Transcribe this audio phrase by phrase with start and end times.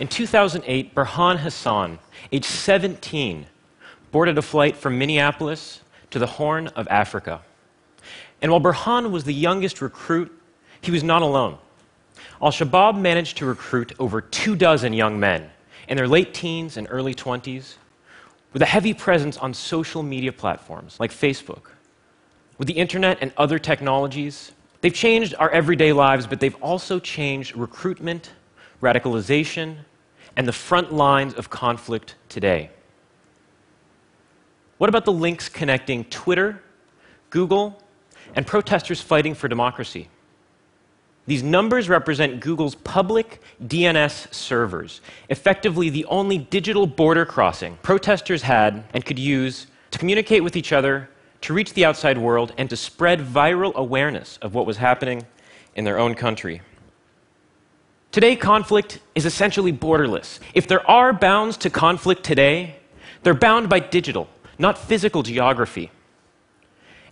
[0.00, 1.98] In 2008, Burhan Hassan,
[2.32, 3.44] age 17,
[4.10, 7.42] boarded a flight from Minneapolis to the Horn of Africa.
[8.40, 10.32] And while Burhan was the youngest recruit,
[10.80, 11.58] he was not alone.
[12.40, 15.50] Al Shabaab managed to recruit over two dozen young men
[15.86, 17.74] in their late teens and early 20s
[18.54, 21.72] with a heavy presence on social media platforms like Facebook.
[22.56, 27.54] With the internet and other technologies, they've changed our everyday lives, but they've also changed
[27.54, 28.30] recruitment,
[28.80, 29.76] radicalization,
[30.36, 32.70] and the front lines of conflict today.
[34.78, 36.62] What about the links connecting Twitter,
[37.28, 37.82] Google,
[38.34, 40.08] and protesters fighting for democracy?
[41.26, 48.84] These numbers represent Google's public DNS servers, effectively the only digital border crossing protesters had
[48.94, 51.10] and could use to communicate with each other,
[51.42, 55.26] to reach the outside world, and to spread viral awareness of what was happening
[55.74, 56.62] in their own country.
[58.12, 60.40] Today, conflict is essentially borderless.
[60.52, 62.74] If there are bounds to conflict today,
[63.22, 65.92] they're bound by digital, not physical geography.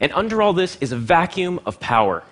[0.00, 2.24] And under all this is a vacuum of power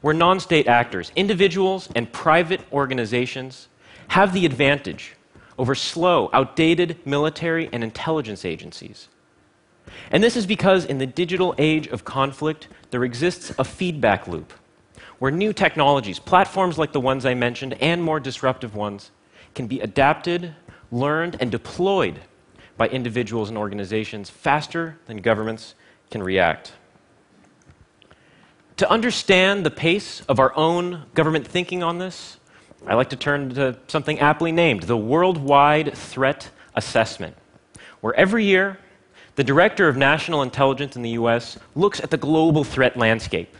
[0.00, 3.68] where non state actors, individuals, and private organizations
[4.08, 5.14] have the advantage
[5.56, 9.08] over slow, outdated military and intelligence agencies.
[10.10, 14.52] And this is because in the digital age of conflict, there exists a feedback loop
[15.18, 19.10] where new technologies, platforms like the ones I mentioned, and more disruptive ones,
[19.54, 20.54] can be adapted,
[20.90, 22.20] learned, and deployed
[22.76, 25.74] by individuals and organizations faster than governments
[26.10, 26.74] can react.
[28.76, 32.36] To understand the pace of our own government thinking on this,
[32.86, 37.34] I like to turn to something aptly named the Worldwide Threat Assessment,
[38.02, 38.78] where every year
[39.36, 43.56] the Director of National Intelligence in the US looks at the global threat landscape.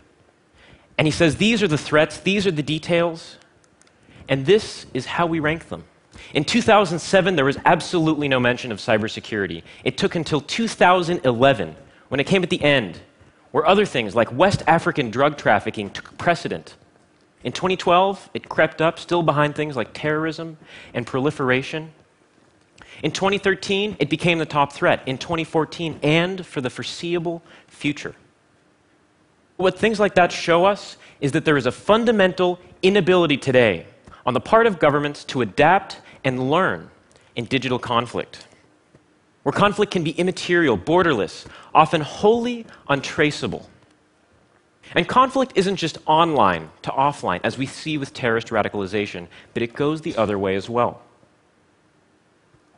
[0.97, 3.37] And he says, These are the threats, these are the details,
[4.27, 5.83] and this is how we rank them.
[6.33, 9.63] In 2007, there was absolutely no mention of cybersecurity.
[9.83, 11.75] It took until 2011,
[12.09, 12.99] when it came at the end,
[13.51, 16.75] where other things like West African drug trafficking took precedent.
[17.43, 20.57] In 2012, it crept up, still behind things like terrorism
[20.93, 21.91] and proliferation.
[23.03, 25.01] In 2013, it became the top threat.
[25.05, 28.15] In 2014, and for the foreseeable future.
[29.57, 33.87] What things like that show us is that there is a fundamental inability today
[34.25, 36.89] on the part of governments to adapt and learn
[37.35, 38.47] in digital conflict
[39.47, 43.69] where conflict can be immaterial, borderless, often wholly untraceable.
[44.93, 49.73] And conflict isn't just online to offline, as we see with terrorist radicalization, but it
[49.73, 51.01] goes the other way as well.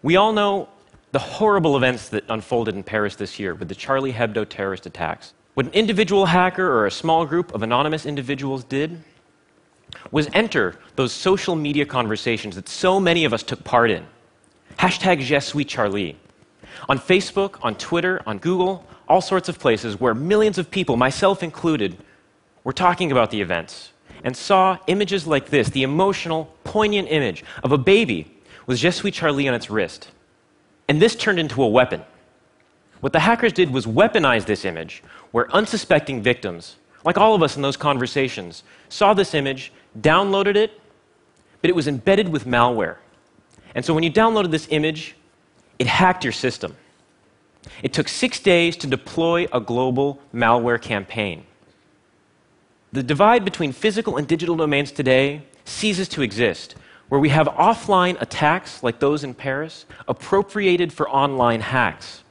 [0.04, 0.70] We all know
[1.12, 5.34] the horrible events that unfolded in Paris this year with the Charlie Hebdo terrorist attacks.
[5.60, 9.04] What an individual hacker or a small group of anonymous individuals did
[10.10, 14.06] was enter those social media conversations that so many of us took part in.
[14.78, 16.16] Hashtag Je suis Charlie
[16.88, 21.44] on Facebook, on Twitter, on Google, all sorts of places where millions of people, myself
[21.44, 21.98] included,
[22.64, 23.92] were talking about the events
[24.24, 28.32] and saw images like this the emotional, poignant image of a baby
[28.66, 30.08] with Je suis Charlie on its wrist.
[30.88, 32.06] And this turned into a weapon.
[33.02, 37.56] What the hackers did was weaponize this image where unsuspecting victims, like all of us
[37.56, 40.80] in those conversations, saw this image, downloaded it,
[41.62, 42.98] but it was embedded with malware.
[43.76, 45.16] And so when you downloaded this image,
[45.78, 46.76] it hacked your system.
[47.84, 51.46] It took six days to deploy a global malware campaign.
[52.92, 56.76] The divide between physical and digital domains today ceases to exist,
[57.08, 62.24] where we have offline attacks like those in Paris appropriated for online hacks.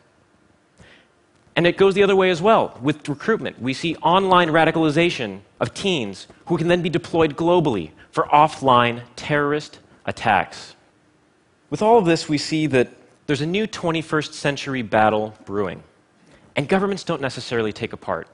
[1.59, 3.61] And it goes the other way as well with recruitment.
[3.61, 9.81] We see online radicalization of teens who can then be deployed globally for offline terrorist
[10.07, 10.77] attacks.
[11.69, 12.93] With all of this, we see that
[13.27, 15.83] there's a new 21st century battle brewing,
[16.55, 18.29] and governments don't necessarily take a part.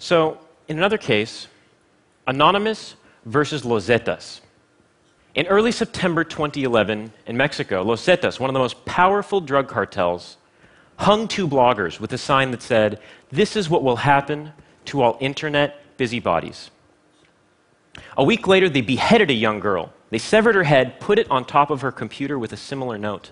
[0.00, 1.46] So, in another case,
[2.26, 4.40] Anonymous versus Los Zetas.
[5.36, 10.38] In early September 2011, in Mexico, Los Zetas, one of the most powerful drug cartels,
[10.98, 13.00] hung two bloggers with a sign that said,
[13.30, 14.52] This is what will happen
[14.86, 16.70] to all internet busybodies.
[18.16, 19.92] A week later, they beheaded a young girl.
[20.10, 23.30] They severed her head, put it on top of her computer with a similar note.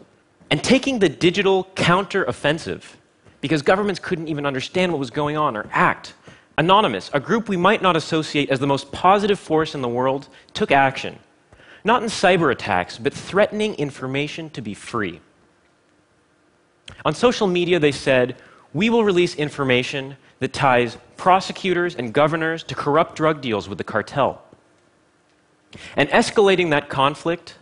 [0.51, 2.97] And taking the digital counter-offensive,
[3.41, 6.15] because governments couldn't even understand what was going on or act,
[6.59, 10.29] Anonymous, a group we might not associate as the most positive force in the world,
[10.55, 11.19] took action.
[11.85, 15.21] Not in cyber attacks, but threatening information to be free.
[17.05, 18.37] On social media, they said,
[18.73, 23.85] We will release information that ties prosecutors and governors to corrupt drug deals with the
[23.85, 24.43] cartel.
[25.97, 27.57] And escalating that conflict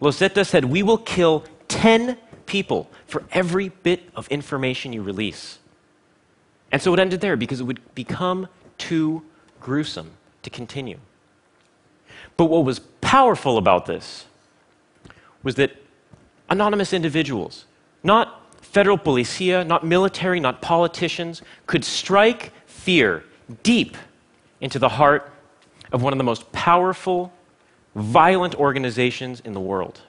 [0.00, 5.58] Los Zetas said, We will kill 10 people for every bit of information you release.
[6.70, 8.48] And so it ended there because it would become
[8.78, 9.22] too
[9.60, 10.12] gruesome
[10.42, 10.98] to continue.
[12.36, 14.26] But what was powerful about this
[15.42, 15.72] was that
[16.50, 17.64] anonymous individuals,
[18.02, 18.45] not
[18.76, 23.24] federal policia, not military, not politicians, could strike fear
[23.62, 23.96] deep
[24.60, 25.32] into the heart
[25.92, 27.32] of one of the most powerful,
[27.94, 30.02] violent organizations in the world.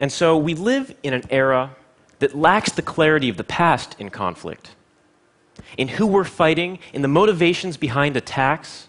[0.00, 1.76] And so we live in an era
[2.18, 4.74] that lacks the clarity of the past in conflict,
[5.78, 8.88] in who we're fighting, in the motivations behind attacks,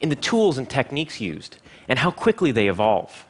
[0.00, 1.56] in the tools and techniques used,
[1.88, 3.26] and how quickly they evolve.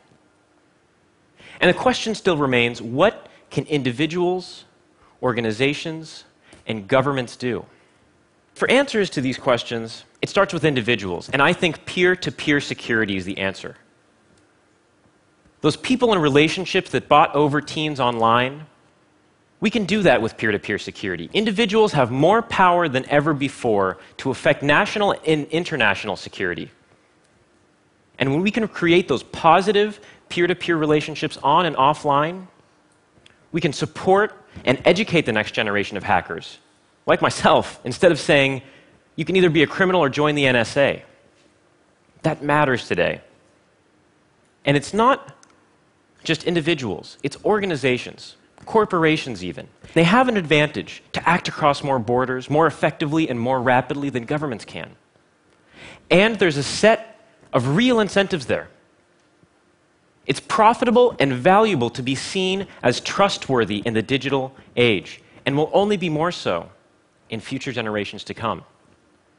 [1.63, 4.66] And the question still remains what can individuals,
[5.23, 6.25] organizations,
[6.67, 7.65] and governments do?
[8.55, 12.61] For answers to these questions, it starts with individuals, and I think peer to peer
[12.61, 13.77] security is the answer.
[15.61, 18.67] Those people in relationships that bought over teens online,
[19.61, 21.31] we can do that with peer to peer security.
[21.33, 26.71] Individuals have more power than ever before to affect national and international security.
[28.19, 32.47] And when we can create those positive peer to peer relationships on and offline,
[33.53, 34.35] we can support
[34.65, 36.59] and educate the next generation of hackers,
[37.07, 38.63] like myself, instead of saying,
[39.15, 41.03] you can either be a criminal or join the NSA.
[42.23, 43.21] That matters today.
[44.65, 45.35] And it's not
[46.25, 49.69] just individuals, it's organizations, corporations even.
[49.95, 54.25] They have an advantage to act across more borders more effectively and more rapidly than
[54.25, 54.97] governments can.
[56.11, 57.21] And there's a set
[57.53, 58.69] of real incentives there.
[60.27, 65.71] It's profitable and valuable to be seen as trustworthy in the digital age, and will
[65.73, 66.71] only be more so
[67.31, 68.65] in future generations to come.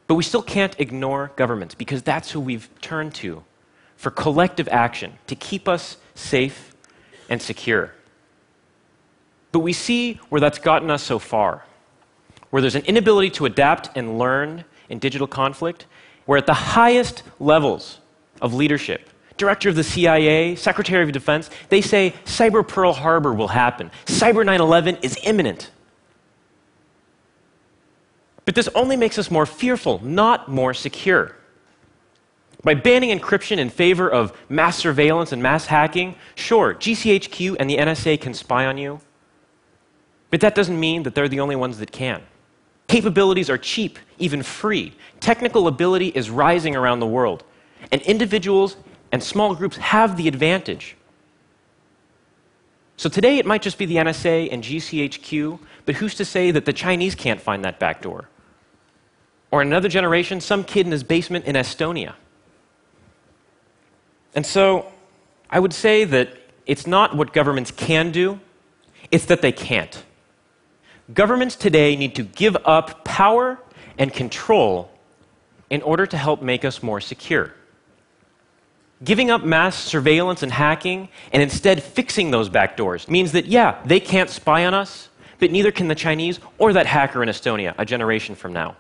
[0.08, 3.44] But we still can't ignore governments because that's who we've turned to
[3.98, 6.74] for collective action to keep us safe
[7.30, 7.94] and secure.
[9.52, 11.66] But we see where that's gotten us so far,
[12.50, 15.86] where there's an inability to adapt and learn in digital conflict,
[16.26, 18.00] where at the highest levels
[18.42, 23.48] of leadership, director of the CIA, secretary of defense, they say cyber Pearl Harbor will
[23.48, 23.92] happen.
[24.06, 25.72] Cyber 9 11 is imminent.
[28.46, 31.36] But this only makes us more fearful, not more secure.
[32.64, 37.78] By banning encryption in favor of mass surveillance and mass hacking, sure, GCHQ and the
[37.78, 39.02] NSA can spy on you,
[40.32, 42.24] but that doesn't mean that they're the only ones that can.
[42.88, 44.94] Capabilities are cheap, even free.
[45.20, 47.44] Technical ability is rising around the world,
[47.92, 48.78] and individuals
[49.12, 50.96] and small groups have the advantage.
[52.98, 56.66] So today it might just be the NSA and GCHQ, but who's to say that
[56.66, 58.28] the Chinese can't find that back door?
[59.52, 62.16] Or in another generation, some kid in his basement in Estonia.
[64.36, 64.92] And so
[65.50, 66.30] I would say that
[66.66, 68.40] it's not what governments can do,
[69.10, 70.04] it's that they can't.
[71.14, 73.58] Governments today need to give up power
[73.98, 74.92] and control
[75.70, 77.54] in order to help make us more secure.
[79.04, 84.00] Giving up mass surveillance and hacking and instead fixing those backdoors means that, yeah, they
[84.00, 87.86] can't spy on us, but neither can the Chinese or that hacker in Estonia a
[87.86, 88.76] generation from now.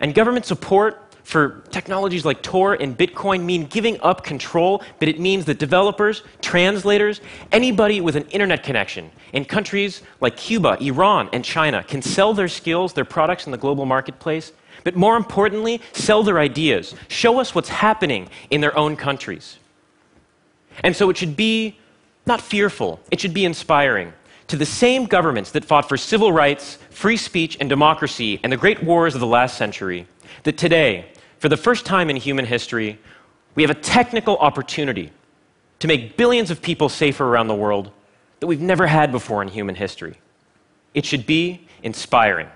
[0.00, 5.18] And government support for technologies like Tor and Bitcoin mean giving up control, but it
[5.18, 11.42] means that developers, translators, anybody with an internet connection in countries like Cuba, Iran, and
[11.42, 14.52] China can sell their skills, their products in the global marketplace,
[14.84, 19.58] but more importantly, sell their ideas, show us what's happening in their own countries.
[20.82, 21.78] And so it should be
[22.26, 24.12] not fearful, it should be inspiring
[24.46, 28.56] to the same governments that fought for civil rights, free speech, and democracy and the
[28.56, 30.06] great wars of the last century,
[30.42, 31.06] that today,
[31.38, 32.98] for the first time in human history,
[33.54, 35.10] we have a technical opportunity
[35.78, 37.90] to make billions of people safer around the world
[38.40, 40.18] that we've never had before in human history.
[40.92, 42.48] It should be inspiring.